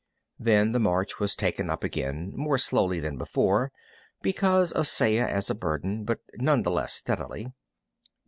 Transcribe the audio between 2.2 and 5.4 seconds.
more slowly than before, because of Saya